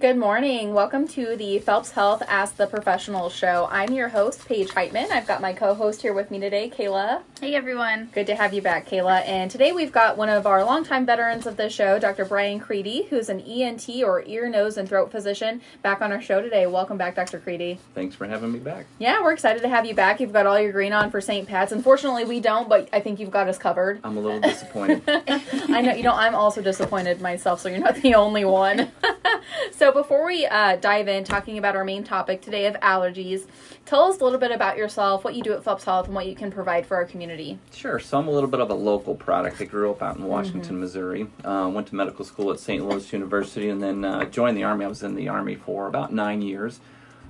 [0.00, 0.74] Good morning.
[0.74, 3.66] Welcome to the Phelps Health Ask the Professional show.
[3.68, 5.10] I'm your host, Paige Heitman.
[5.10, 7.22] I've got my co host here with me today, Kayla.
[7.40, 8.10] Hey, everyone.
[8.12, 9.22] Good to have you back, Kayla.
[9.24, 12.24] And today we've got one of our longtime veterans of the show, Dr.
[12.24, 16.42] Brian Creedy, who's an ENT or ear, nose, and throat physician, back on our show
[16.42, 16.66] today.
[16.66, 17.38] Welcome back, Dr.
[17.38, 17.78] Creedy.
[17.94, 18.86] Thanks for having me back.
[18.98, 20.18] Yeah, we're excited to have you back.
[20.18, 21.46] You've got all your green on for St.
[21.46, 21.70] Pat's.
[21.70, 24.00] Unfortunately, we don't, but I think you've got us covered.
[24.02, 25.04] I'm a little disappointed.
[25.08, 28.90] I know, you know, I'm also disappointed myself, so you're not the only one.
[29.76, 33.46] so before we uh, dive in, talking about our main topic today of allergies,
[33.88, 36.26] tell us a little bit about yourself, what you do at Phelps Health, and what
[36.26, 37.58] you can provide for our community.
[37.72, 37.98] sure.
[37.98, 39.62] So I'm a little bit of a local product.
[39.62, 41.26] I grew up out in Washington, Missouri.
[41.42, 42.86] Uh, went to medical school at St.
[42.86, 44.84] Louis University, and then uh, joined the Army.
[44.84, 46.80] I was in the Army for about nine years.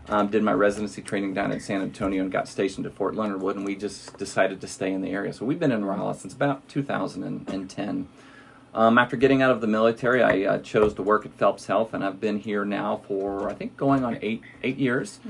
[0.09, 3.41] Um, did my residency training down in San Antonio and got stationed at Fort Leonard
[3.41, 5.33] Wood, and we just decided to stay in the area.
[5.33, 8.09] So we've been in Rolla since about 2010.
[8.75, 11.95] Um, after getting out of the military, I uh, chose to work at Phelps Health,
[11.95, 15.21] and I've been here now for I think going on eight eight years.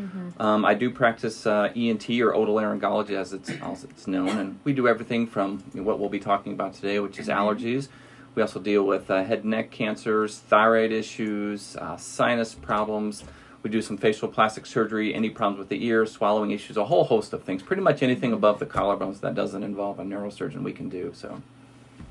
[0.40, 4.72] Um, I do practice uh, ENT or otolaryngology, as it's as it's known, and we
[4.72, 7.88] do everything from what we'll be talking about today, which is allergies.
[8.34, 13.24] We also deal with uh, head and neck cancers, thyroid issues, uh, sinus problems.
[13.62, 17.04] We do some facial plastic surgery, any problems with the ears, swallowing issues, a whole
[17.04, 17.62] host of things.
[17.62, 21.12] Pretty much anything above the collarbones that doesn't involve a neurosurgeon, we can do.
[21.14, 21.42] So.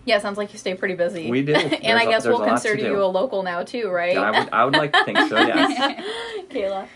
[0.06, 1.30] Yeah, sounds like you stay pretty busy.
[1.30, 1.54] We do.
[1.56, 4.18] and I guess there's we'll a lot to consider you a local now, too, right?
[4.18, 6.04] I would, I would like to think so, yes.
[6.50, 6.88] Kayla.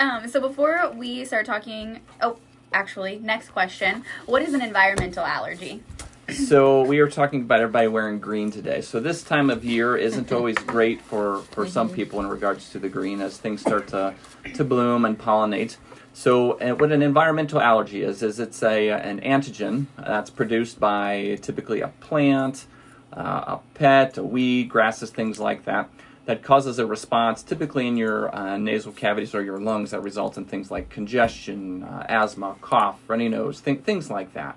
[0.00, 2.38] Um, so before we start talking, oh,
[2.72, 5.82] actually, next question: What is an environmental allergy?
[6.32, 8.80] so we are talking about everybody wearing green today.
[8.80, 12.78] So this time of year isn't always great for, for some people in regards to
[12.78, 14.14] the green as things start to,
[14.54, 15.76] to bloom and pollinate.
[16.12, 21.38] So uh, what an environmental allergy is is it's a an antigen that's produced by
[21.40, 22.66] typically a plant,
[23.12, 25.88] uh, a pet, a weed, grasses, things like that.
[26.26, 30.36] That causes a response, typically in your uh, nasal cavities or your lungs, that results
[30.36, 34.56] in things like congestion, uh, asthma, cough, runny nose, th- things like that.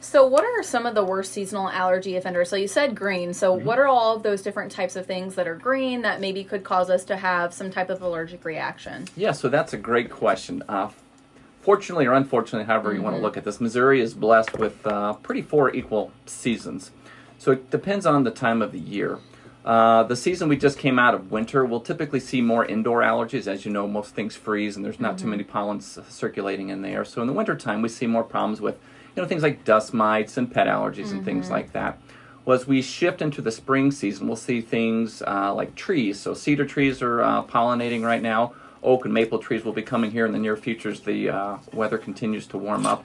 [0.00, 2.48] So, what are some of the worst seasonal allergy offenders?
[2.48, 3.34] So, you said green.
[3.34, 3.66] So, Mm-hmm.
[3.66, 6.64] what are all of those different types of things that are green that maybe could
[6.64, 9.06] cause us to have some type of allergic reaction?
[9.16, 10.62] Yeah, so that's a great question.
[10.68, 10.90] Uh,
[11.60, 15.14] fortunately or unfortunately, however you want to look at this, Missouri is blessed with uh,
[15.14, 16.90] pretty four equal seasons.
[17.38, 19.18] So it depends on the time of the year.
[19.64, 23.48] Uh, the season we just came out of winter, we'll typically see more indoor allergies.
[23.48, 27.04] As you know, most things freeze and there's not too many pollens circulating in there.
[27.04, 28.78] So in the wintertime, we see more problems with
[29.16, 31.98] you know things like dust mites and pet allergies and things like that.
[32.44, 36.20] Well, as we shift into the spring season, we'll see things uh, like trees.
[36.20, 38.52] So cedar trees are uh, pollinating right now.
[38.84, 41.56] Oak and maple trees will be coming here in the near future as the uh,
[41.72, 43.04] weather continues to warm up.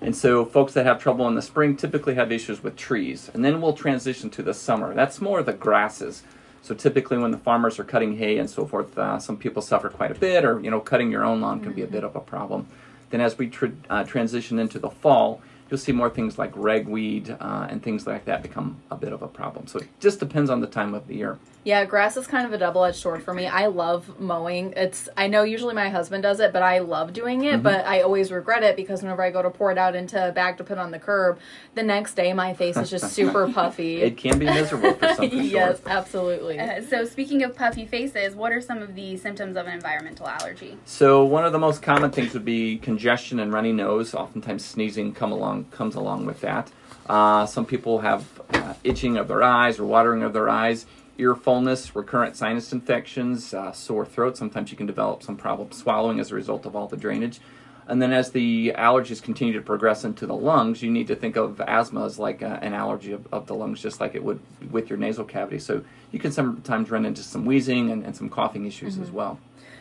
[0.00, 3.30] And so, folks that have trouble in the spring typically have issues with trees.
[3.34, 4.94] And then we'll transition to the summer.
[4.94, 6.22] That's more the grasses.
[6.62, 9.90] So, typically, when the farmers are cutting hay and so forth, uh, some people suffer
[9.90, 12.16] quite a bit, or, you know, cutting your own lawn can be a bit of
[12.16, 12.66] a problem.
[13.10, 17.36] Then, as we tr- uh, transition into the fall, you'll see more things like ragweed
[17.40, 19.66] uh, and things like that become a bit of a problem.
[19.66, 21.38] So, it just depends on the time of the year.
[21.62, 23.46] Yeah, grass is kind of a double edged sword for me.
[23.46, 24.72] I love mowing.
[24.76, 27.54] It's I know usually my husband does it, but I love doing Mm-hmm.
[27.56, 27.62] it.
[27.62, 30.32] But I always regret it because whenever I go to pour it out into a
[30.32, 31.38] bag to put on the curb,
[31.74, 34.00] the next day my face is just super puffy.
[34.00, 35.42] It can be miserable for some for sure.
[35.42, 36.58] yes, absolutely.
[36.58, 40.26] Uh, so speaking of puffy faces, what are some of the symptoms of an environmental
[40.28, 40.78] allergy?
[40.86, 44.14] So one of the most common things would be congestion and runny nose.
[44.14, 46.70] Oftentimes sneezing come along comes along with that.
[47.06, 50.86] Uh, some people have uh, itching of their eyes or watering of their eyes,
[51.18, 54.36] ear fullness, recurrent sinus infections, uh, sore throat.
[54.36, 57.40] Sometimes you can develop some problem swallowing as a result of all the drainage.
[57.88, 61.34] And then as the allergies continue to progress into the lungs, you need to think
[61.34, 64.38] of asthma as like a, an allergy of, of the lungs, just like it would
[64.70, 65.58] with your nasal cavity.
[65.58, 65.82] So
[66.12, 69.40] you can sometimes run into some wheezing and, and some coughing issues as well.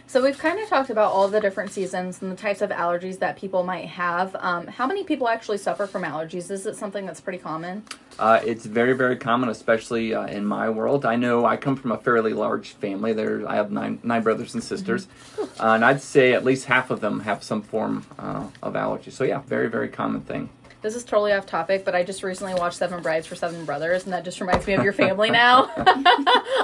[0.09, 3.19] So we've kind of talked about all the different seasons and the types of allergies
[3.19, 4.35] that people might have.
[4.39, 6.49] Um, how many people actually suffer from allergies?
[6.49, 7.83] Is it something that's pretty common?
[8.17, 11.05] Uh, it's very, very common, especially uh, in my world.
[11.05, 13.13] I know I come from a fairly large family.
[13.13, 15.07] There, I have nine nine brothers and sisters,
[15.37, 19.11] uh, and I'd say at least half of them have some form uh, of allergy.
[19.11, 20.49] So yeah, very, very common thing.
[20.81, 24.05] This is totally off topic, but I just recently watched Seven Brides for Seven Brothers,
[24.05, 25.69] and that just reminds me of your family now.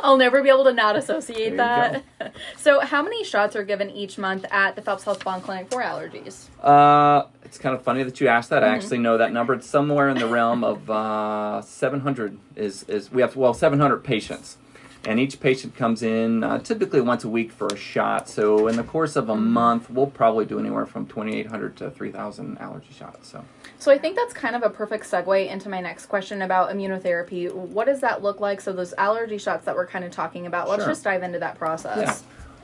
[0.04, 2.04] I'll never be able to not associate that.
[2.58, 5.82] So, how many shots are given each month at the Phelps Health Bond Clinic for
[5.82, 6.48] allergies?
[6.62, 8.64] Uh, it's kind of funny that you asked that.
[8.64, 9.54] I actually know that number.
[9.54, 12.38] It's somewhere in the realm of uh, 700.
[12.56, 14.58] Is is we have well 700 patients,
[15.08, 18.28] And each patient comes in uh, typically once a week for a shot.
[18.28, 22.58] So in the course of a month, we'll probably do anywhere from 2,800 to 3,000
[22.58, 23.30] allergy shots.
[23.30, 23.44] So
[23.78, 27.54] So I think that's kind of a perfect segue into my next question about immunotherapy.
[27.54, 28.62] What does that look like?
[28.62, 30.68] So those allergy shots that we're kind of talking about.
[30.70, 30.92] Let's Sure.
[30.92, 31.98] just dive into that process.
[31.98, 32.16] Yeah.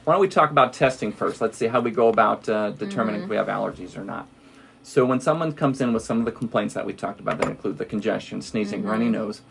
[0.04, 1.42] Why don't we talk about testing first?
[1.42, 4.28] Let's see how we go about uh, determining if we have allergies or not.
[4.84, 7.48] So, when someone comes in with some of the complaints that we talked about, that
[7.48, 9.42] include the congestion, sneezing, runny nose,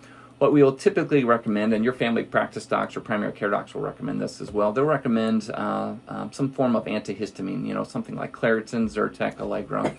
[0.40, 3.82] what we will typically recommend, and your family practice docs or primary care docs will
[3.82, 8.16] recommend this as well, they'll recommend uh, um, some form of antihistamine, you know, something
[8.16, 9.94] like Claritin, Zyrtec, Allegra.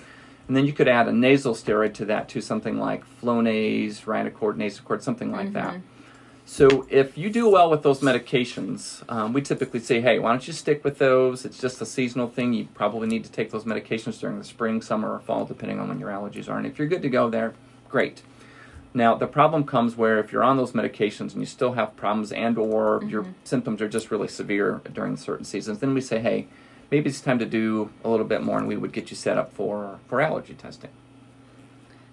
[0.48, 4.56] And then you could add a nasal steroid to that, to something like Flonase, Rhinocort,
[4.56, 5.80] Nasacort, something like that.
[6.44, 10.48] So if you do well with those medications, um, we typically say, hey, why don't
[10.48, 11.46] you stick with those?
[11.46, 12.52] It's just a seasonal thing.
[12.54, 15.88] You probably need to take those medications during the spring, summer, or fall, depending on
[15.88, 16.58] when your allergies are.
[16.58, 17.54] And if you're good to go there,
[17.88, 18.24] great.
[18.94, 22.32] Now the problem comes where if you're on those medications and you still have problems
[22.32, 26.48] and or your symptoms are just really severe during certain seasons, then we say, hey,
[26.90, 29.38] maybe it's time to do a little bit more, and we would get you set
[29.38, 30.90] up for for allergy testing.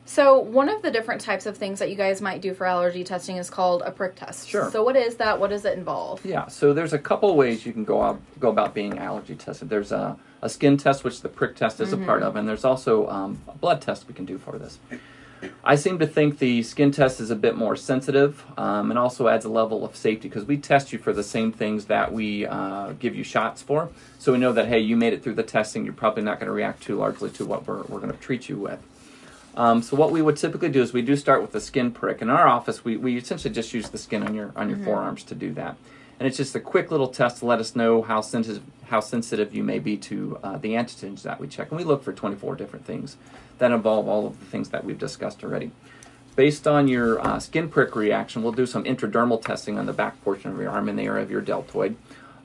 [0.04, 3.04] So one of the different types of things that you guys might do for allergy
[3.04, 4.48] testing is called a prick test.
[4.48, 4.70] Sure.
[4.70, 5.38] So what is that?
[5.38, 6.25] What does it involve?
[6.25, 9.69] Yeah, so there's a couple ways you can go out, go about being allergy tested.
[9.69, 12.64] There's a, a skin test, which the prick test is a part of, and there's
[12.64, 14.78] also um, a blood test we can do for this.
[15.64, 19.29] I seem to think the skin test is a bit more sensitive um, and also
[19.29, 22.46] adds a level of safety because we test you for the same things that we
[22.46, 23.90] uh, give you shots for.
[24.19, 26.49] So we know that, hey, you made it through the testing, you're probably not going
[26.49, 28.81] to react too largely to what we're, we're going to treat you with.
[29.58, 32.23] Um, so what we would typically do is we do start with a skin prick.
[32.23, 35.25] In our office, we, we essentially just use the skin on your on your forearms
[35.25, 35.76] to do that,
[36.20, 39.55] and it's just a quick little test to let us know how sensitive how sensitive
[39.55, 41.70] you may be to uh, the antigens that we check.
[41.70, 43.17] And we look for 24 different things
[43.58, 45.70] that involve all of the things that we've discussed already.
[46.37, 50.23] Based on your uh, skin prick reaction, we'll do some intradermal testing on the back
[50.23, 51.96] portion of your arm in the area of your deltoid.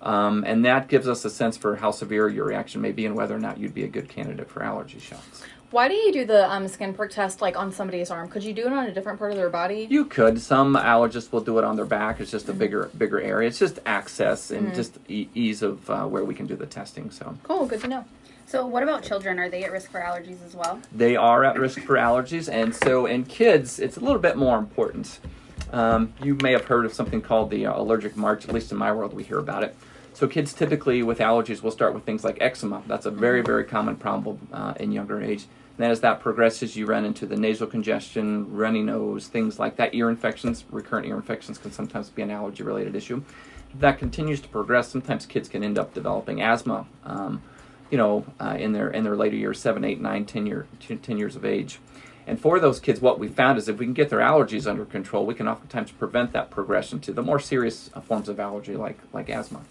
[0.01, 3.15] Um, and that gives us a sense for how severe your reaction may be and
[3.15, 5.43] whether or not you'd be a good candidate for allergy shots.
[5.73, 8.29] Why do you do the um, skin prick test like on somebody's arm?
[8.29, 9.87] Could you do it on a different part of their body?
[9.89, 10.39] You could.
[10.39, 12.19] Some allergists will do it on their back.
[12.19, 13.47] It's just a bigger bigger area.
[13.47, 17.09] It's just access and just e- ease of uh, where we can do the testing.
[17.09, 18.05] So cool, good to know.
[18.45, 19.39] So, what about children?
[19.39, 20.79] Are they at risk for allergies as well?
[20.91, 24.59] they are at risk for allergies, and so in kids, it's a little bit more
[24.59, 25.19] important.
[25.71, 28.47] Um, you may have heard of something called the uh, allergic march.
[28.47, 29.75] At least in my world, we hear about it.
[30.13, 32.83] So kids typically with allergies will start with things like eczema.
[32.85, 35.47] That's a very very common problem uh, in younger age.
[35.77, 39.95] And as that progresses, you run into the nasal congestion, runny nose, things like that.
[39.95, 43.23] Ear infections, recurrent ear infections, can sometimes be an allergy related issue.
[43.79, 46.85] That continues to progress, sometimes kids can end up developing asthma.
[47.03, 47.41] Um,
[47.89, 50.99] you know, uh, in their in their later years, seven, eight, nine, ten year, ten,
[50.99, 51.79] 10 years of age.
[52.25, 54.85] And for those kids, what we found is if we can get their allergies under
[54.85, 58.99] control, we can oftentimes prevent that progression to the more serious forms of allergy, like
[59.11, 59.61] like asthma.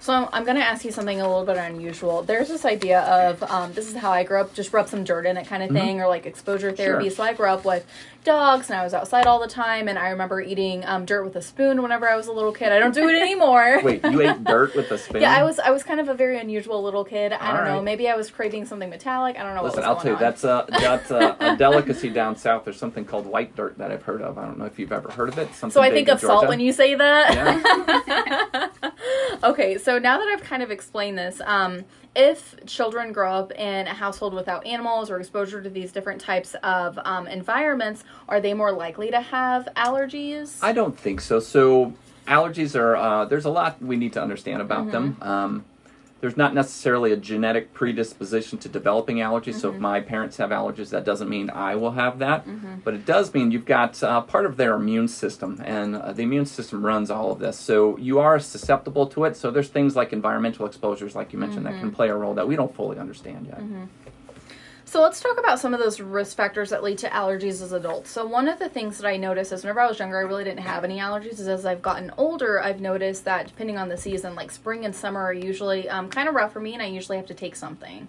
[0.00, 2.22] So I'm, I'm going to ask you something a little bit unusual.
[2.22, 5.26] There's this idea of um, this is how I grew up, just rub some dirt
[5.26, 7.06] in it kind of thing, or like exposure therapy.
[7.06, 7.14] Mm-hmm.
[7.14, 7.16] Sure.
[7.16, 7.86] So I grew up with
[8.24, 11.36] dogs, and I was outside all the time, and I remember eating um, dirt with
[11.36, 12.72] a spoon whenever I was a little kid.
[12.72, 13.80] I don't do it anymore.
[13.84, 15.20] Wait, you ate dirt with a spoon?
[15.20, 17.32] Yeah, I was I was kind of a very unusual little kid.
[17.32, 17.82] I All don't know.
[17.82, 19.38] Maybe I was craving something metallic.
[19.38, 19.62] I don't know.
[19.62, 20.20] Listen, what I'll tell you, on.
[20.20, 22.64] that's a that's a, a delicacy down south.
[22.64, 24.38] There's something called white dirt that I've heard of.
[24.38, 25.54] I don't know if you've ever heard of it.
[25.54, 27.34] Something So I think in of salt when you say that.
[27.34, 28.70] Yeah.
[29.44, 31.84] okay, so now that I've kind of explained this, um,
[32.14, 36.56] if children grow up in a household without animals or exposure to these different types
[36.62, 40.58] of um, environments, are they more likely to have allergies?
[40.62, 41.40] I don't think so.
[41.40, 41.94] So
[42.26, 45.14] allergies are uh, there's a lot we need to understand about them.
[45.14, 45.22] Mm-hmm.
[45.28, 45.64] Um,
[46.20, 49.54] there's not necessarily a genetic predisposition to developing allergies.
[49.54, 49.82] So if Mm-hmm.
[49.82, 52.44] my parents have allergies, that doesn't mean I will have that.
[52.84, 56.22] But it does mean you've got uh, part of their immune system, and uh, the
[56.22, 57.58] immune system runs all of this.
[57.58, 59.34] So you are susceptible to it.
[59.34, 61.80] So there's things like environmental exposures, like you mentioned, that Mm-hmm.
[61.88, 63.62] can play a role that we don't fully understand yet.
[64.90, 68.10] So let's talk about some of those risk factors that lead to allergies as adults.
[68.10, 70.42] So one of the things that I noticed is whenever I was younger, I really
[70.42, 71.34] didn't have any allergies.
[71.34, 74.92] Is as I've gotten older, I've noticed that depending on the season, like spring and
[74.92, 77.54] summer are usually um, kind of rough for me, and I usually have to take
[77.54, 78.08] something.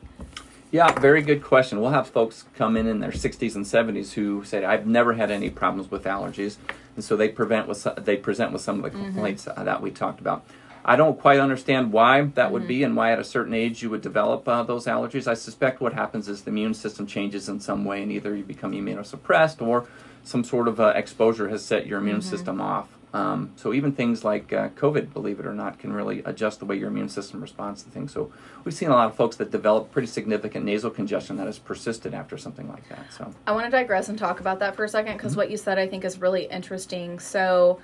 [0.71, 1.81] Yeah, very good question.
[1.81, 5.29] We'll have folks come in in their 60s and 70s who say, "I've never had
[5.29, 6.55] any problems with allergies,"
[6.95, 9.91] and so they prevent with they present with some of the complaints uh, that we
[9.91, 10.45] talked about.
[10.83, 13.89] I don't quite understand why that would be and why at a certain age you
[13.89, 15.27] would develop uh, those allergies.
[15.27, 18.43] I suspect what happens is the immune system changes in some way, and either you
[18.43, 19.85] become immunosuppressed or
[20.23, 22.97] some sort of uh, exposure has set your immune system off.
[23.13, 26.65] Um, so even things like uh, COVID, believe it or not, can really adjust the
[26.65, 28.13] way your immune system responds to things.
[28.13, 28.31] So
[28.63, 32.13] we've seen a lot of folks that develop pretty significant nasal congestion that has persisted
[32.13, 33.11] after something like that.
[33.11, 35.17] So I want to digress and talk about that for a second Mm-hmm.
[35.17, 37.19] because what you said I think is really interesting.
[37.19, 37.79] So,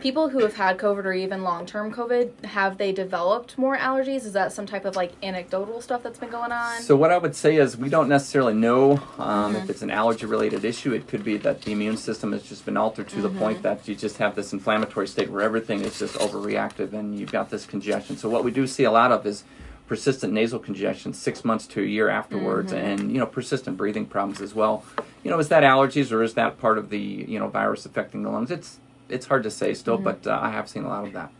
[0.00, 4.24] people who have had COVID or even long term COVID, have they developed more allergies?
[4.24, 6.82] Is that some type of like anecdotal stuff that's been going on?
[6.82, 10.26] So what I would say is we don't necessarily know um, if it's an allergy
[10.26, 10.92] related issue.
[10.92, 13.86] It could be that the immune system has just been altered to the point that
[13.88, 17.66] you just have this inflammatory state where everything is just overreactive and you've got this
[17.66, 18.16] congestion.
[18.16, 19.44] So what we do see a lot of is
[19.86, 24.40] persistent nasal congestion six months to a year afterwards and you know persistent breathing problems
[24.40, 24.82] as well
[25.22, 28.22] you know is that allergies or is that part of the you know virus affecting
[28.22, 31.04] the lungs it's it's hard to say still but uh, i have seen a lot
[31.04, 31.30] of that.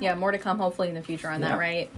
[0.00, 1.48] Yeah, more to come hopefully in the future on Yeah.
[1.48, 1.90] that, right?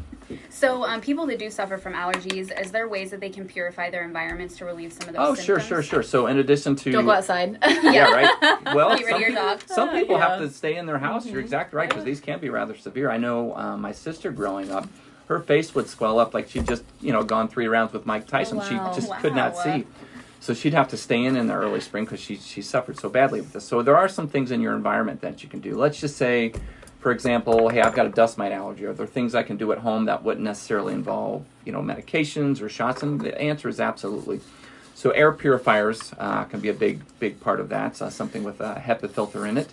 [0.49, 3.91] So, um, people that do suffer from allergies, is there ways that they can purify
[3.91, 5.67] their environments to relieve some of those oh sure symptoms?
[5.67, 6.03] sure sure.
[6.03, 7.59] So in addition to Don't go outside.
[7.83, 8.11] yeah.
[8.11, 8.75] Right.
[8.75, 9.63] Well Get rid of some, your people- dog.
[9.67, 11.27] some people have to stay in their house.
[11.27, 13.11] You're exactly right because these can be rather severe.
[13.11, 14.89] I know um, my sister growing up
[15.29, 18.27] her face would swell up like she'd just you know gone three rounds with mike
[18.27, 18.57] tyson.
[18.59, 18.93] Wow.
[18.95, 19.85] she just could not see
[20.45, 23.09] so she'd have to stay in in the early spring because she, she suffered so
[23.09, 25.77] badly with this so there are some things in your environment that you can do
[25.77, 26.53] let's just say
[27.01, 29.73] for example hey i've got a dust mite allergy are there things i can do
[29.73, 33.81] at home that wouldn't necessarily involve you know medications or shots and the answer is
[33.81, 34.41] absolutely
[34.95, 38.01] so air purifiers uh, can be a big, big part of that.
[38.01, 39.73] Uh, something with a HEPA filter in it.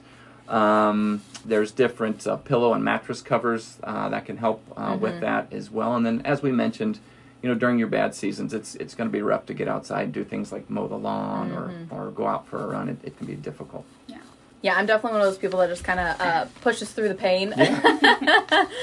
[0.50, 5.54] Um, there's different uh, pillow and mattress covers uh, that can help uh, with that
[5.54, 5.96] as well.
[5.96, 7.00] And then, as we mentioned,
[7.42, 10.04] you know, during your bad seasons, it's it's going to be rough to get outside
[10.04, 11.96] and do things like mow the lawn or, mm-hmm.
[11.96, 12.90] or go out for a run.
[12.90, 13.86] It, it can be difficult.
[14.62, 17.16] Yeah, I'm definitely one of those people that just kind of uh, pushes through the
[17.16, 17.50] pain.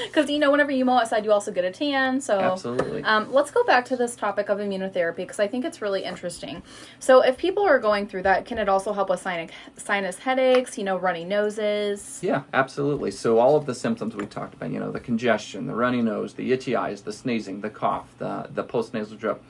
[0.07, 2.19] Because, you know, whenever you mow outside, you also get a tan.
[2.19, 3.01] So, Absolutely.
[3.03, 6.63] Um, let's go back to this topic of immunotherapy because I think it's really interesting.
[6.99, 10.77] So, if people are going through that, can it also help with sinus, sinus headaches,
[10.77, 12.19] you know, runny noses?
[12.21, 13.11] Yeah, absolutely.
[13.11, 16.33] So all of the symptoms we talked about, you know, the congestion, the runny nose,
[16.33, 19.41] the itchy eyes, the sneezing, the cough, the the post nasal drip,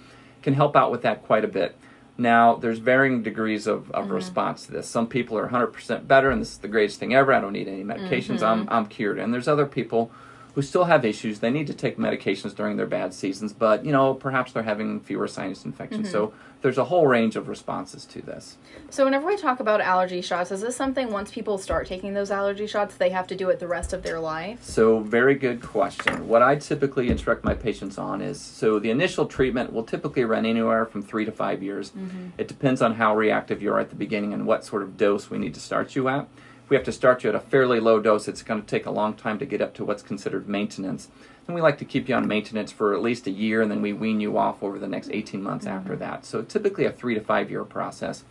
[0.42, 1.76] can help out with that quite a bit.
[2.20, 4.14] Now, there's varying degrees of, of mm-hmm.
[4.14, 4.88] response to this.
[4.88, 7.34] Some people are 100% better, and this is the greatest thing ever.
[7.34, 8.40] I don't need any medications.
[8.40, 8.46] Mm-hmm.
[8.46, 9.20] I'm, I'm cured.
[9.20, 10.12] And there's other people
[10.56, 11.40] who still have issues.
[11.40, 15.00] They need to take medications during their bad seasons, but, you know, perhaps they're having
[15.00, 16.10] fewer sinus infections.
[16.10, 16.38] So mm-hmm.
[16.62, 18.58] there's a whole range of responses to this.
[18.90, 22.32] So, whenever we talk about allergy shots, is this something once people start taking those
[22.32, 24.64] allergy shots, they have to do it the rest of their life?
[24.64, 26.28] So, very good question.
[26.28, 30.46] What I typically instruct my patients on is so the initial treatment will typically run
[30.46, 31.92] anywhere from three to five years.
[31.92, 32.30] Mm-hmm.
[32.38, 35.30] It depends on how reactive you are at the beginning and what sort of dose
[35.30, 36.28] we need to start you at.
[36.70, 38.92] We have to start you at a fairly low dose, it's going to take a
[38.92, 41.10] long time to get up to what's considered maintenance.
[41.48, 43.82] And we like to keep you on maintenance for at least a year, and then
[43.82, 46.26] we wean you off over the next 18 months after that.
[46.26, 48.24] So, typically a three to five year process.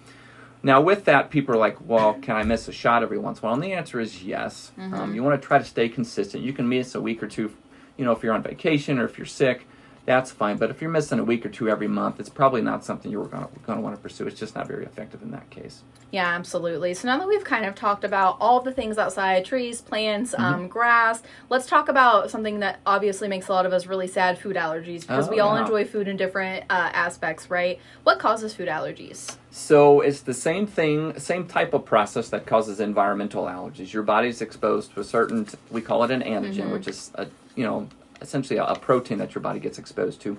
[0.62, 3.44] Now, with that, people are like, well, can I miss a shot every once in
[3.44, 3.54] a while?
[3.54, 4.72] And the answer is yes.
[4.94, 6.44] Um, you want to try to stay consistent.
[6.44, 7.52] You can miss a week or two,
[7.96, 9.66] you know, if you're on vacation or if you're sick,
[10.08, 10.56] that's fine.
[10.56, 13.26] But if you're missing a week or two every month, it's probably not something you're
[13.26, 14.26] going to want to pursue.
[14.26, 15.82] It's just not very effective in that case.
[16.10, 16.94] Yeah, absolutely.
[16.94, 20.44] So now that we've kind of talked about all the things outside trees, plants, Mm-hmm.
[20.44, 24.38] um, grass let's talk about something that obviously makes a lot of us really sad
[24.38, 25.62] food allergies because Oh, we all yeah.
[25.62, 27.78] enjoy food in different uh, aspects, right?
[28.04, 29.36] What causes food allergies?
[29.50, 33.92] So it's the same thing, same type of process that causes environmental allergies.
[33.92, 37.64] Your body's exposed to a certain, we call it an antigen, which is a, you
[37.64, 37.88] know,
[38.20, 40.38] essentially a, a protein that your body gets exposed to,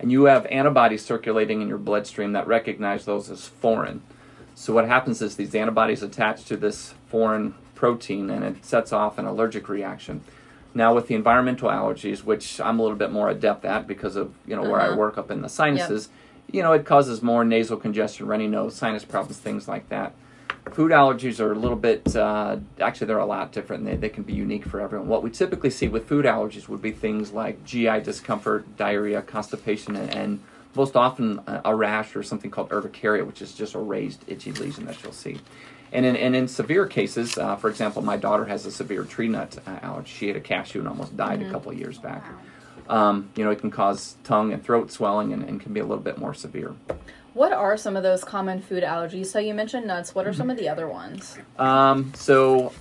[0.00, 4.02] and you have antibodies circulating in your bloodstream that recognize those as foreign.
[4.54, 9.18] So what happens is these antibodies attach to this foreign protein, and it sets off
[9.18, 10.22] an allergic reaction.
[10.74, 14.34] Now with the environmental allergies, which I'm a little bit more adept at because of
[14.46, 14.96] you know where I Uh-huh.
[14.96, 16.08] work up in the sinuses,
[16.50, 20.12] you know, it causes more nasal congestion, runny nose, sinus problems, things like that.
[20.74, 23.84] Food allergies are a little bit, uh, actually, they're a lot different.
[23.84, 25.08] They, they can be unique for everyone.
[25.08, 29.96] What we typically see with food allergies would be things like GI discomfort, diarrhea, constipation,
[29.96, 30.40] and, and
[30.74, 34.86] most often a, rash or something called urticaria, which is just a raised itchy lesion
[34.86, 35.40] that you'll see.
[35.92, 39.28] And in, and in severe cases, uh, for example, my daughter has a severe tree
[39.28, 40.10] nut uh, allergy.
[40.10, 42.24] She ate a cashew and almost died a couple of years back.
[42.88, 45.84] Um, you know, it can cause tongue and throat swelling and, and can be a
[45.84, 46.74] little bit more severe.
[47.38, 49.26] What are some of those common food allergies?
[49.26, 50.12] So you mentioned nuts.
[50.12, 51.38] What are some of the other ones?
[51.56, 52.72] Um, so,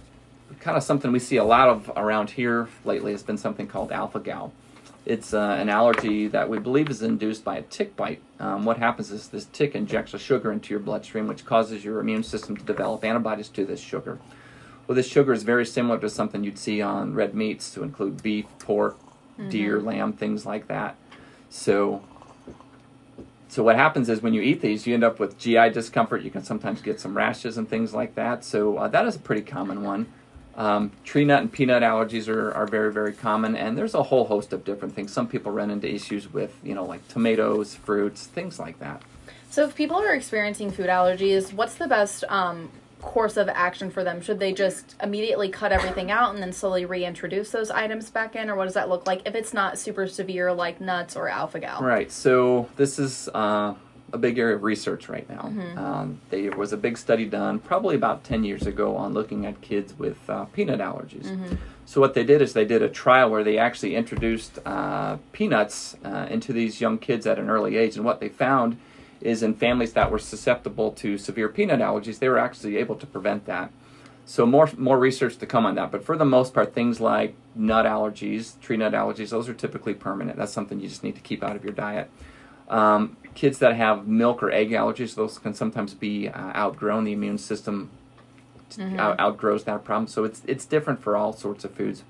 [0.62, 3.92] kind of something we see a lot of around here lately has been something called
[3.92, 4.52] alpha gal.
[5.06, 8.20] It's uh, an allergy that we believe is induced by a tick bite.
[8.40, 12.00] Um, what happens is this tick injects a sugar into your bloodstream, which causes your
[12.00, 14.18] immune system to develop antibodies to this sugar.
[14.88, 18.24] Well, this sugar is very similar to something you'd see on red meats, to include
[18.24, 18.98] beef, pork,
[19.50, 20.96] deer, lamb, things like that.
[21.48, 22.02] So,
[23.50, 26.22] so what happens is when you eat these, you end up with GI discomfort.
[26.22, 28.44] You can sometimes get some rashes and things like that.
[28.44, 30.08] So uh, that is a pretty common one.
[30.56, 34.25] Um, tree nut and peanut allergies are, are very very common, and there's a whole
[34.25, 35.13] host of different things.
[35.13, 39.04] Some people run into issues with you know like tomatoes, fruits, things like that.
[39.51, 44.04] So if people are experiencing food allergies, what's the best um, course of action for
[44.04, 44.22] them?
[44.22, 48.50] Should they just immediately cut everything out and then slowly reintroduce those items back in,
[48.50, 51.60] or what does that look like if it's not super severe like nuts or alpha
[51.60, 51.82] gal?
[51.82, 52.12] Right.
[52.12, 53.75] So this is uh,
[54.13, 55.51] a big area of research right now.
[55.75, 59.60] Um, there was a big study done probably about 10 years ago on looking at
[59.62, 61.58] kids with uh, peanut allergies.
[61.86, 65.96] So what they did is they did a trial where they actually introduced uh, peanuts
[66.04, 68.77] uh, into these young kids at an early age, and what they found
[69.21, 73.05] is in families that were susceptible to severe peanut allergies, they were actually able to
[73.05, 73.71] prevent that.
[74.25, 77.33] So more more research to come on that, but for the most part, things like
[77.55, 80.38] nut allergies, tree nut allergies, those are typically permanent.
[80.38, 82.09] That's something you just need to keep out of your diet.
[82.67, 87.05] Um, kids that have milk or egg allergies, those can sometimes be uh, outgrown.
[87.05, 87.89] The immune system
[89.00, 92.03] out, outgrows that problem, so it's it's different for all sorts of foods.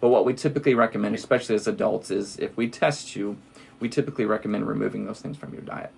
[0.00, 3.36] But what we typically recommend, especially as adults, is if we test you,
[3.78, 5.92] we typically recommend removing those things from your diet.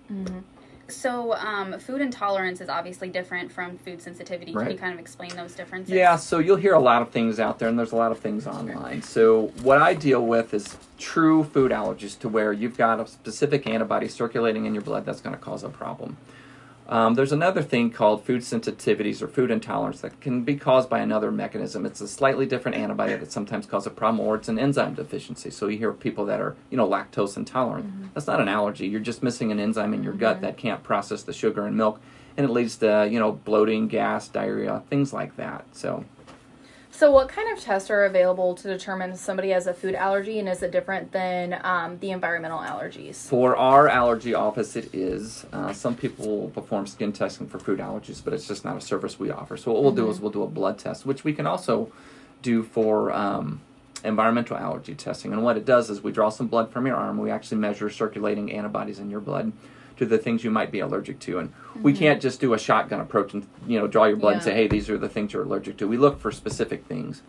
[0.89, 4.53] So, um, food intolerance is obviously different from food sensitivity.
[4.53, 5.93] Can you kind of explain those differences?
[5.93, 8.19] Yeah, so you'll hear a lot of things out there, and there's a lot of
[8.19, 9.01] things online.
[9.01, 13.65] So, what I deal with is true food allergies to where you've got a specific
[13.65, 16.17] antibody circulating in your blood that's going to cause a problem.
[16.89, 20.99] Um, there's another thing called food sensitivities or food intolerance that can be caused by
[20.99, 21.85] another mechanism.
[21.85, 25.49] It's a slightly different antibody that sometimes causes a problem, or it's an enzyme deficiency.
[25.49, 28.13] So you hear people that are, you know, lactose intolerant.
[28.13, 28.87] That's not an allergy.
[28.87, 32.01] You're just missing an enzyme in your gut that can't process the sugar in milk,
[32.35, 35.65] and it leads to, you know, bloating, gas, diarrhea, things like that.
[35.71, 36.03] So
[37.03, 40.39] So, what kind of tests are available to determine if somebody has a food allergy,
[40.39, 43.27] and is it different than um, the environmental allergies?
[43.27, 45.45] For our allergy office, it is.
[45.51, 48.79] Uh, some people will perform skin testing for food allergies, but it's just not a
[48.79, 49.57] service we offer.
[49.57, 51.91] So what we'll do is we'll do a blood test, which we can also
[52.41, 53.59] do for um,
[54.05, 55.33] environmental allergy testing.
[55.33, 57.17] And what it does is we draw some blood from your arm.
[57.17, 59.51] We actually measure circulating antibodies in your blood
[59.97, 61.39] to the things you might be allergic to.
[61.39, 64.43] And we can't just do a shotgun approach and you know draw your blood and
[64.43, 65.87] say, hey, these are the things you're allergic to.
[65.87, 67.21] We look for specific things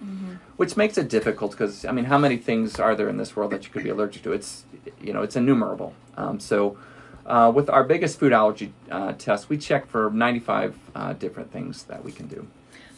[0.56, 3.50] which makes it difficult because I mean, how many things are there in this world
[3.52, 4.32] that you could be allergic to?
[4.32, 4.64] It's
[5.00, 5.94] you know, it's innumerable.
[6.16, 6.76] Um, so,
[7.26, 11.84] uh, with our biggest food allergy uh, test, we check for 95 uh, different things
[11.84, 12.46] that we can do.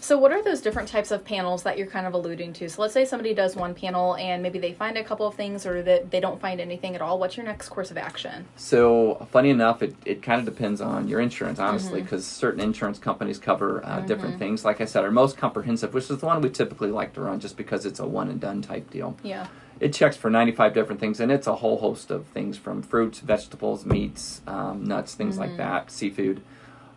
[0.07, 2.69] So, what are those different types of panels that you're kind of alluding to?
[2.69, 5.67] So, let's say somebody does one panel and maybe they find a couple of things
[5.67, 7.19] or that they don't find anything at all.
[7.19, 8.47] What's your next course of action?
[8.55, 13.01] So, funny enough, it, it kind of depends on your insurance, honestly, because certain insurance
[13.01, 14.65] companies cover uh, different things.
[14.65, 17.41] Like I said, our most comprehensive, which is the one we typically like to run
[17.41, 19.17] just because it's a one and done type deal.
[19.25, 19.49] Yeah.
[19.81, 23.19] It checks for 95 different things, and it's a whole host of things from fruits,
[23.19, 26.43] vegetables, meats, um, nuts, things like that, seafood.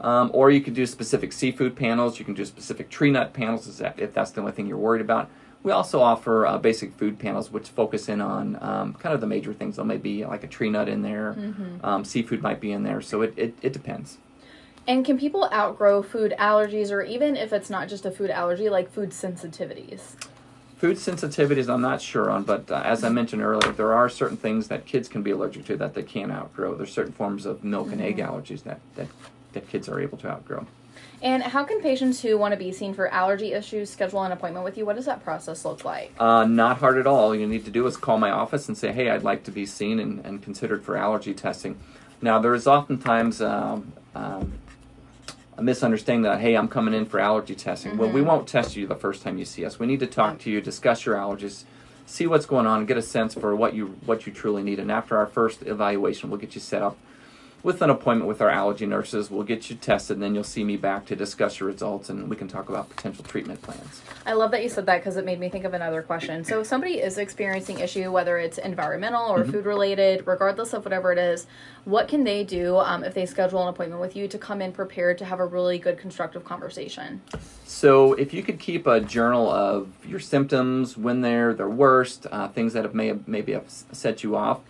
[0.02, 2.20] Um, or you could do specific seafood panels.
[2.20, 5.30] You can do specific tree nut panels if that's the only thing you're worried about.
[5.62, 9.28] We also offer uh, basic food panels, which focus in on um, kind of the
[9.28, 9.76] major things.
[9.76, 11.36] There may be like a tree nut in there,
[11.84, 14.20] um, seafood might be in there, so it, it, it depends.
[14.88, 18.70] And can people outgrow food allergies or even if it's not just a food allergy,
[18.70, 20.16] like food sensitivities?
[20.78, 24.38] Food sensitivities, I'm not sure on, but uh, as I mentioned earlier, there are certain
[24.38, 26.74] things that kids can be allergic to that they can't outgrow.
[26.74, 29.08] There's certain forms of milk and egg allergies that, that,
[29.54, 30.66] that kids are able to outgrow.
[31.22, 34.64] And how can patients who want to be seen for allergy issues schedule an appointment
[34.64, 34.86] with you?
[34.86, 36.14] What does that process look like?
[36.18, 37.20] Uh, not hard at all.
[37.20, 39.52] All you need to do is call my office and say, hey, I'd like to
[39.52, 41.78] be seen and, and considered for allergy testing.
[42.22, 44.54] Now, there is oftentimes um, um,
[45.58, 47.98] a misunderstanding that, hey, I'm coming in for allergy testing.
[47.98, 49.78] Well, we won't test you the first time you see us.
[49.78, 51.64] We need to talk to you, discuss your allergies,
[52.06, 54.80] see what's going on, get a sense for what you what you truly need.
[54.80, 56.98] And after our first evaluation, we'll get you set up
[57.63, 59.30] with an appointment with our allergy nurses.
[59.30, 62.30] We'll get you tested, and then you'll see me back to discuss your results, and
[62.30, 64.02] we can talk about potential treatment plans.
[64.26, 66.43] I love that you said that because it made me think of another question.
[66.43, 71.12] So, if somebody is experiencing issue, whether it's environmental or food related, regardless of whatever
[71.12, 71.48] it is,
[71.86, 74.72] what can they do um, if they schedule an appointment with you to come in
[74.72, 77.22] prepared to have a really good, constructive conversation?
[77.65, 82.48] So, if you could keep a journal of your symptoms, when they're their worst, uh,
[82.48, 84.62] things that have may have, maybe have set you off,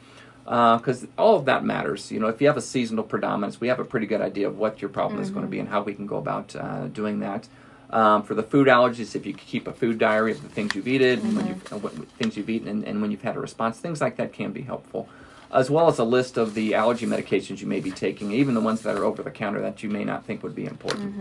[0.44, 2.12] because all of that matters.
[2.12, 4.58] You know, if you have a seasonal predominance, we have a pretty good idea of
[4.58, 7.20] what your problem is going to be and how we can go about uh, doing
[7.20, 7.48] that.
[7.92, 10.88] Um, for the food allergies, if you keep a food diary of the things you've
[10.88, 13.40] eaten, and when you've, uh, what things you've eaten, and, and when you've had a
[13.40, 15.10] response, things like that can be helpful.
[15.52, 18.62] As well as a list of the allergy medications you may be taking, even the
[18.62, 21.16] ones that are over the counter that you may not think would be important.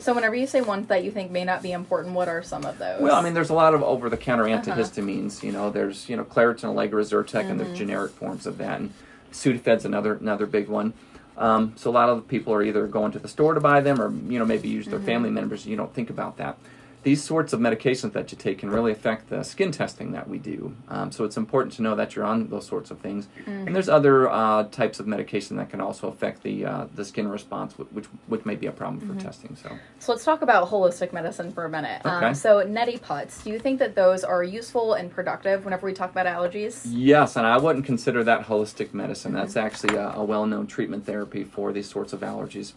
[0.00, 2.64] So, whenever you say ones that you think may not be important, what are some
[2.64, 3.00] of those?
[3.00, 4.58] Well, I mean, there's a lot of over-the-counter Uh-huh.
[4.72, 5.42] antihistamines.
[5.42, 7.58] You know, there's you know Claritin, Allegra, Zyrtec, and Mm-hmm.
[7.58, 8.80] there's generic forms of that.
[8.80, 8.92] And
[9.32, 10.94] Sudafed's another another big one.
[11.36, 14.00] Um, so a lot of people are either going to the store to buy them,
[14.00, 15.06] or you know maybe use their Mm-hmm.
[15.06, 15.64] family members.
[15.66, 16.58] You don't think about that.
[17.04, 20.38] These sorts of medications that you take can really affect the skin testing that we
[20.38, 20.74] do.
[20.88, 23.28] Um, so it's important to know that you're on those sorts of things.
[23.46, 23.66] Mm.
[23.66, 27.28] And there's other uh, types of medication that can also affect the uh, the skin
[27.28, 29.18] response, which which may be a problem for Mm-hmm.
[29.18, 29.54] testing.
[29.54, 32.00] So So let's talk about holistic medicine for a minute.
[32.04, 32.26] Okay.
[32.26, 35.92] Um, so neti pots, do you think that those are useful and productive whenever we
[35.92, 36.80] talk about allergies?
[36.88, 39.32] yes, and I wouldn't consider that holistic medicine.
[39.34, 42.72] That's actually a, a well-known treatment therapy for these sorts of allergies.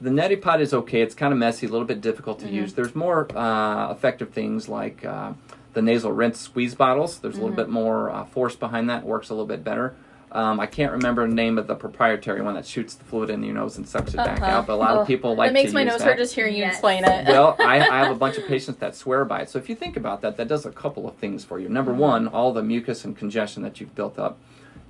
[0.00, 1.02] The neti pot is okay.
[1.02, 2.72] It's kind of messy, a little bit difficult to use.
[2.74, 5.32] There's more uh, effective things like uh,
[5.74, 7.18] the nasal rinse squeeze bottles.
[7.18, 9.04] There's a little bit more uh, force behind that.
[9.04, 9.94] Works a little bit better.
[10.32, 13.42] Um, I can't remember the name of the proprietary one that shoots the fluid in
[13.42, 14.50] your nose and sucks it back Uh-huh.
[14.58, 14.66] out.
[14.68, 15.00] But a lot Ugh.
[15.00, 16.04] of people like to use It makes to my use nose that.
[16.06, 16.74] hurt just hearing you Yes.
[16.74, 17.26] explain it.
[17.26, 19.50] well, I, I have a bunch of patients that swear by it.
[19.50, 21.68] So if you think about that, that does a couple of things for you.
[21.68, 24.38] Number one, all the mucus and congestion that you've built up,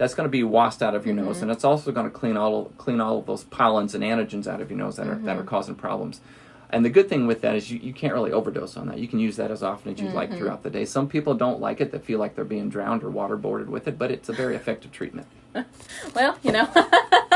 [0.00, 1.42] that's going to be washed out of your nose, mm-hmm.
[1.42, 4.62] and it's also going to clean all clean all of those pollens and antigens out
[4.62, 5.48] of your nose that are that are mm-hmm.
[5.48, 6.22] causing problems.
[6.70, 8.98] And the good thing with that is you, you can't really overdose on that.
[8.98, 10.38] You can use that as often as you'd like mm-hmm.
[10.38, 10.86] throughout the day.
[10.86, 13.98] Some people don't like it; they feel like they're being drowned or waterboarded with it,
[13.98, 15.26] but it's a very effective treatment.
[16.14, 16.64] Well, you know,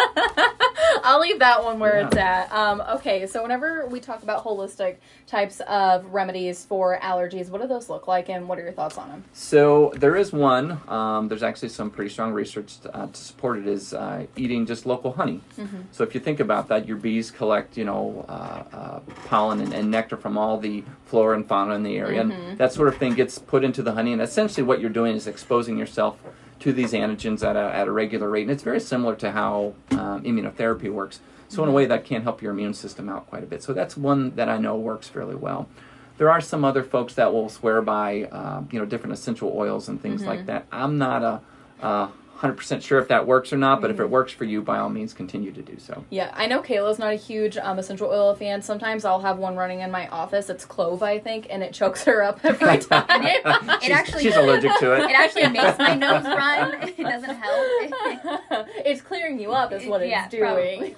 [1.05, 2.07] I'll leave that one where Yeah.
[2.07, 2.51] it's at.
[2.53, 7.69] Um, okay, so whenever we talk about holistic types of remedies for allergies, what do
[7.69, 9.25] those look like, and what are your thoughts on them?
[9.35, 10.81] So there is one.
[10.89, 13.67] Um, there's actually some pretty strong research uh, to support it.
[13.67, 15.41] Is uh, eating just local honey.
[15.93, 19.75] So if you think about that, your bees collect, you know, uh, uh, pollen and,
[19.75, 22.97] and nectar from all the flora and fauna in the area, and that sort of
[22.97, 24.13] thing gets put into the honey.
[24.15, 26.17] And essentially, what you're doing is exposing yourself
[26.65, 28.43] to these antigens at a, at a regular rate.
[28.43, 31.21] And it's very similar to how um, immunotherapy works.
[31.49, 33.63] So in a way, that can help your immune system out quite a bit.
[33.63, 35.69] So that's one that I know works fairly well.
[36.17, 39.89] There are some other folks that will swear by, uh, you know, different essential oils
[39.91, 40.67] and things like that.
[40.73, 41.41] I'm not a,
[41.87, 42.09] a
[42.45, 44.91] 100% sure if that works or not, but if it works for you, by all
[44.91, 46.05] means, continue to do so.
[46.11, 48.61] Yeah, I know Kayla's not a huge um, essential oil fan.
[48.61, 50.51] Sometimes I'll have one running in my office.
[50.51, 53.05] It's clove, I think, and it chokes her up every time.
[53.25, 55.11] it, it She's, actually she's allergic to it.
[55.11, 56.75] it actually makes my nose run.
[56.83, 58.69] It doesn't help.
[58.85, 60.95] it's clearing you up, is what it's Yeah, doing.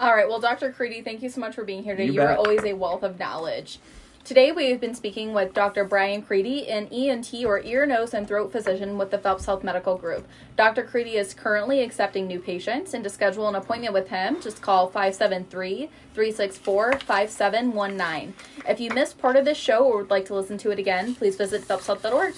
[0.00, 0.28] All right.
[0.28, 0.72] Well, Dr.
[0.72, 2.06] Creedy, thank you so much for being here today.
[2.06, 3.78] You You are always a wealth of knowledge.
[4.24, 5.82] Today, we've been speaking with Dr.
[5.82, 9.96] Brian Creedy, an ENT or ear, nose, and throat physician with the Phelps Health Medical
[9.96, 10.28] Group.
[10.56, 10.84] Dr.
[10.84, 14.86] Creedy is currently accepting new patients, and to schedule an appointment with him, just call
[14.86, 18.34] 573 364 5719.
[18.68, 21.16] If you missed part of this show or would like to listen to it again,
[21.16, 22.34] please visit phelpshealth.org.